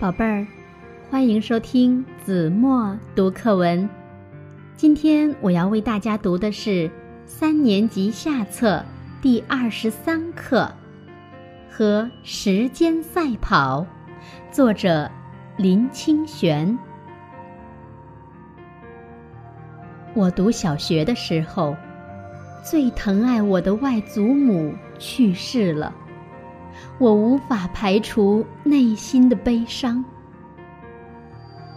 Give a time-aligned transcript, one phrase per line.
[0.00, 0.46] 宝贝儿，
[1.10, 3.90] 欢迎收听子墨读课文。
[4.76, 6.88] 今天我要为大家读的是
[7.26, 8.80] 三年级下册
[9.20, 10.70] 第二十三课
[11.76, 13.84] 《和时间赛跑》，
[14.54, 15.10] 作者
[15.56, 16.78] 林清玄。
[20.14, 21.76] 我读小学的时候，
[22.64, 25.92] 最疼爱我的外祖母去世了。
[26.98, 30.04] 我无法排除内心的悲伤。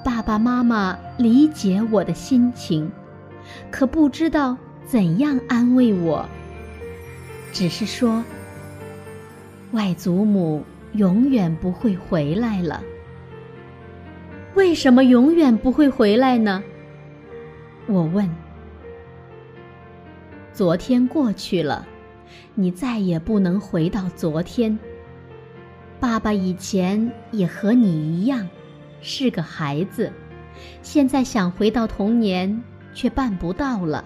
[0.03, 2.91] 爸爸妈妈理解我的心情，
[3.69, 6.25] 可不知道怎样安慰我。
[7.53, 8.23] 只是说，
[9.71, 12.81] 外祖母永远不会回来了。
[14.55, 16.63] 为什么永远不会回来呢？
[17.87, 18.29] 我问。
[20.53, 21.87] 昨天过去了，
[22.55, 24.77] 你再也不能回到昨天。
[26.01, 28.49] 爸爸以前也和你一样，
[29.01, 30.11] 是个孩子，
[30.81, 34.03] 现在想回到童年，却办不到了。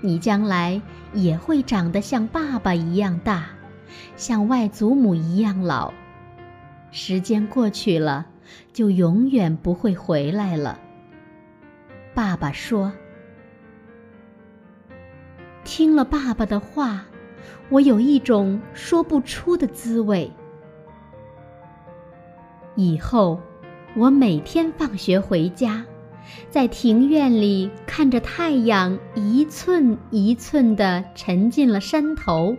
[0.00, 3.50] 你将来也会长得像爸爸一样大，
[4.16, 5.94] 像外祖母一样老。
[6.90, 8.26] 时间过去了，
[8.72, 10.76] 就永远不会回来了。
[12.14, 12.92] 爸爸说。
[15.62, 17.04] 听了爸爸的话，
[17.68, 20.28] 我有一种说不出的滋味。
[22.78, 23.40] 以后，
[23.96, 25.84] 我每天放学回家，
[26.48, 32.56] 在庭院里看着太阳一寸一寸地沉进了山头，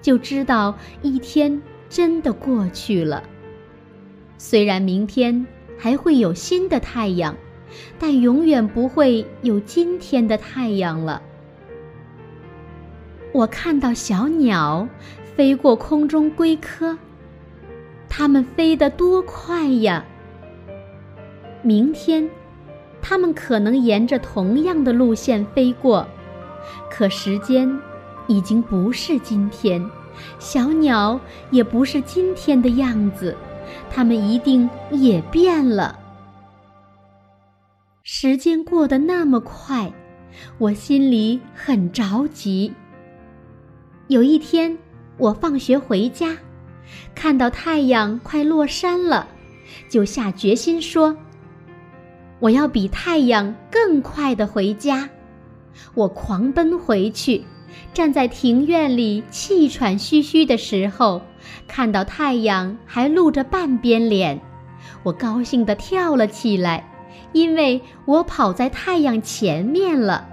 [0.00, 3.24] 就知道一天真的过去了。
[4.38, 5.44] 虽然明天
[5.76, 7.34] 还会有新的太阳，
[7.98, 11.20] 但永远不会有今天的太阳了。
[13.32, 14.88] 我看到小鸟
[15.34, 16.96] 飞过空中归科。
[18.18, 20.04] 它们飞得多快呀！
[21.62, 22.28] 明天，
[23.00, 26.04] 它们可能沿着同样的路线飞过，
[26.90, 27.72] 可时间
[28.26, 29.88] 已经不是今天，
[30.40, 31.20] 小鸟
[31.52, 33.36] 也不是今天的样子，
[33.88, 35.96] 它们一定也变了。
[38.02, 39.92] 时间过得那么快，
[40.58, 42.74] 我心里很着急。
[44.08, 44.76] 有一天，
[45.18, 46.36] 我放学回家。
[47.14, 49.26] 看到太阳快落山了，
[49.88, 51.16] 就下决心说
[52.40, 55.08] ：“我要比太阳更快的回家。”
[55.94, 57.44] 我狂奔回去，
[57.94, 61.22] 站在庭院里气喘吁吁的时候，
[61.66, 64.40] 看到太阳还露着半边脸，
[65.02, 66.84] 我高兴地跳了起来，
[67.32, 70.26] 因为我跑在太阳前面了。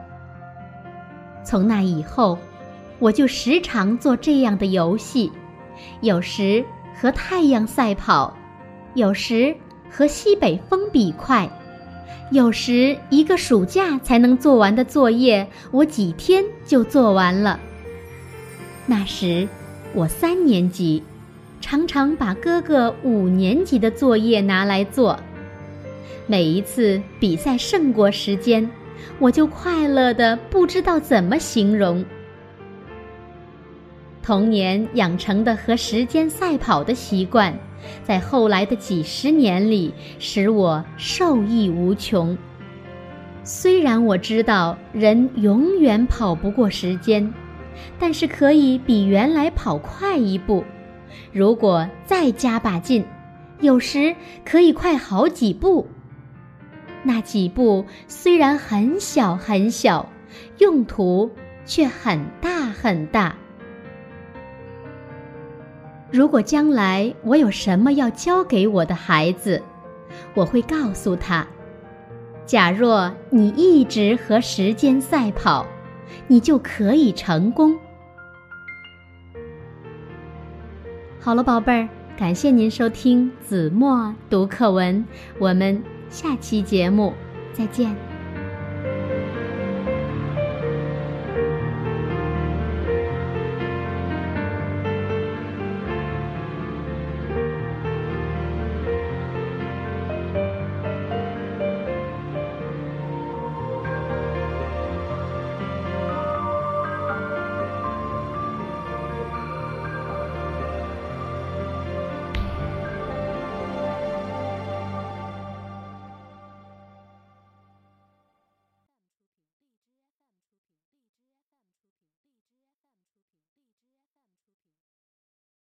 [1.43, 2.37] 从那以后，
[2.97, 5.31] 我就时常做这样的游戏。
[6.01, 6.63] 有时
[6.93, 8.35] 和太阳赛跑，
[8.93, 9.55] 有时
[9.89, 11.49] 和西北风比快，
[12.31, 17.59] 有时一个暑假才能做完的作业，我几天就做完了。
[18.85, 19.47] 那时
[19.93, 21.01] 我三年级，
[21.61, 25.19] 常常把哥哥五年级的作业拿来做。
[26.27, 28.69] 每一次比赛胜过时间，
[29.19, 32.03] 我就快乐的不知道怎么形容。
[34.25, 37.53] 童年养成的和时间赛跑的习惯，
[38.03, 42.35] 在后来的几十年里使我受益无穷。
[43.43, 47.31] 虽然我知道人永远跑不过时间，
[47.99, 50.63] 但是可以比原来跑快一步。
[51.31, 53.05] 如果再加把劲，
[53.61, 55.87] 有时可以快好几步。
[57.03, 60.09] 那几步虽然很小很小，
[60.57, 61.29] 用途
[61.63, 63.35] 却很大很大。
[66.11, 69.61] 如果将来我有什么要教给我的孩子，
[70.33, 71.45] 我会告诉他：
[72.45, 75.65] 假若你一直和时间赛跑，
[76.27, 77.75] 你就可以成功。
[81.19, 85.03] 好了，宝贝儿，感谢您收听子墨读课文，
[85.39, 87.13] 我们下期节目
[87.51, 88.14] 再见。